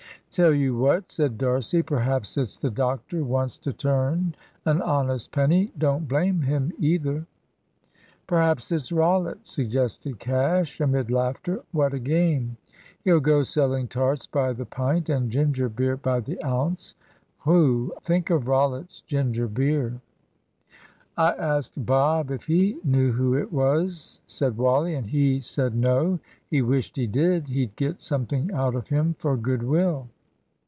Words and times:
"Tell 0.33 0.53
you 0.53 0.77
what," 0.77 1.11
said 1.11 1.37
D'Arcy, 1.37 1.83
"perhaps 1.83 2.37
it's 2.37 2.55
the 2.55 2.69
doctor 2.71 3.21
wants 3.21 3.57
to 3.57 3.73
turn 3.73 4.33
an 4.63 4.81
honest 4.81 5.33
penny. 5.33 5.73
Don't 5.77 6.07
blame 6.07 6.43
him 6.43 6.71
either." 6.79 7.25
"Perhaps 8.27 8.71
it's 8.71 8.93
Rollitt," 8.93 9.45
suggested 9.45 10.19
Cash, 10.19 10.79
amid 10.79 11.11
laughter. 11.11 11.59
"What 11.73 11.93
a 11.93 11.99
game! 11.99 12.55
He'll 13.03 13.19
go 13.19 13.43
selling 13.43 13.89
tarts 13.89 14.25
by 14.25 14.53
the 14.53 14.63
pint 14.65 15.09
and 15.09 15.29
ginger 15.29 15.67
beer 15.67 15.97
by 15.97 16.21
the 16.21 16.41
ounce. 16.45 16.95
Whew! 17.43 17.91
think 18.01 18.29
of 18.29 18.47
Rollitt's 18.47 19.01
ginger 19.01 19.49
beer." 19.49 19.99
"I 21.17 21.33
asked 21.33 21.85
Bob 21.85 22.31
if 22.31 22.45
he 22.45 22.77
knew 22.85 23.11
who 23.11 23.33
it 23.35 23.51
was," 23.51 24.21
said 24.27 24.55
Wally, 24.57 24.95
"and 24.95 25.07
he 25.07 25.41
said, 25.41 25.73
`No, 25.73 26.21
he 26.49 26.61
wished 26.61 26.95
he 26.95 27.05
did; 27.05 27.49
he'd 27.49 27.75
get 27.75 27.99
something 28.01 28.49
out 28.53 28.75
of 28.75 28.87
him 28.87 29.13
for 29.19 29.35
good 29.35 29.63
will.'" 29.63 30.07